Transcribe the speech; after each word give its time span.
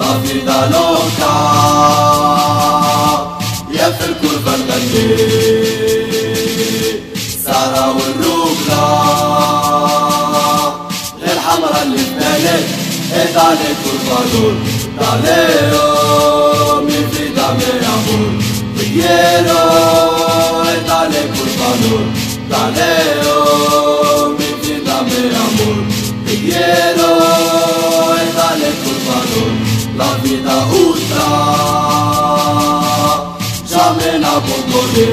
ما 0.00 0.20
في 0.24 0.40
ضلوكا 0.40 1.34
يا 3.72 3.90
في 3.90 4.04
الكربة 4.04 4.52
نغني 4.56 5.16
سارة 7.44 7.96
والروكلا 7.96 8.84
غير 11.22 11.38
حمرا 11.40 11.76
إيه 11.76 11.82
اللي 11.82 11.98
في 11.98 12.14
بالك 12.14 12.66
إيه 13.14 13.34
تعليك 13.34 13.76
والفضول 13.86 14.54
تعليو 15.00 16.80
مي 16.84 17.06
فريدا 17.12 17.46
مي 17.52 17.86
امور 17.86 18.32
بييرو 18.78 19.64
إيه 20.68 20.82
تعليك 20.88 21.30
والفضول 21.40 22.06
تعليو 22.50 23.38
مي 24.38 24.46
فريدا 24.62 24.96
مي 25.02 25.30
امور 25.36 25.84
بييرو 26.26 26.89
la 30.00 30.10
vida 30.24 30.56
ultra 30.84 31.28
jamais 33.72 34.16
n'abandonner 34.22 35.10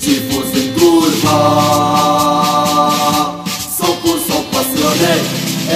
ti 0.00 0.14
fosse 0.26 0.58
in 0.64 0.68
curva 0.76 1.38
100% 3.78 4.42
passionné 4.52 5.14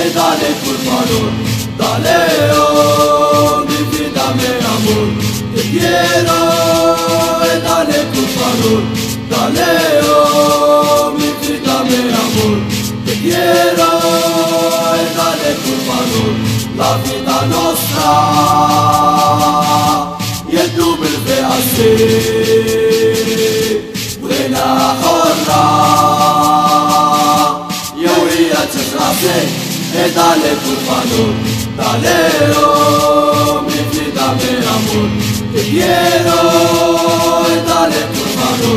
et 0.01 0.09
dale 0.17 0.51
curvador 0.63 1.31
dale 1.81 2.21
oh 2.57 3.65
mi 3.69 3.81
vida 3.93 4.27
mi 4.39 4.51
amor. 4.75 5.09
Te 5.55 5.63
quiero 5.73 6.41
e 7.51 7.55
dale 7.67 7.99
curvador 8.13 8.83
dale 9.33 9.73
oh 10.15 11.13
mi 11.19 11.31
vida 11.43 11.77
mi 11.89 12.01
amor. 12.25 12.57
Te 13.05 13.15
quiero 13.25 13.91
e 15.01 15.05
dale 15.17 15.51
curvador 15.65 16.50
la 16.81 16.93
vida 17.05 17.37
nostra 17.55 18.11
y 20.51 20.55
el 20.57 20.69
tuo 20.77 20.91
per 21.01 21.15
te 21.27 21.37
a 21.55 21.57
sé 21.73 21.93
buena 24.21 24.67
jorra 25.03 25.65
e 27.97 28.05
ora 28.19 28.63
c'è 28.73 28.83
tu 28.91 28.99
te 29.21 29.39
e 30.03 30.05
dalle 30.17 30.53
curvano 30.63 31.25
dalle 31.77 32.21
o 32.65 32.65
mi 33.67 33.81
ti 33.91 34.05
dame 34.17 34.51
amor 34.75 35.11
te 35.53 35.63
quiero. 35.71 36.41
E 37.47 37.57
dalle 37.69 38.03
curvano 38.13 38.73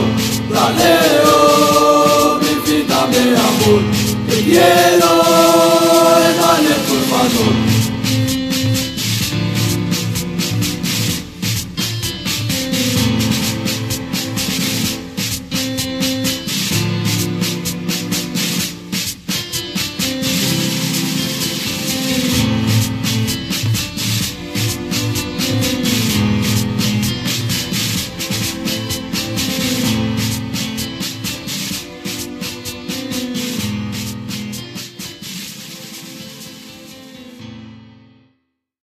dalle 0.49 0.95
o 1.23 2.39
mi 2.41 2.53
vida, 2.65 2.99
mi 3.11 3.25
amor 3.47 3.81
te 4.27 4.43
quiero. 4.43 5.22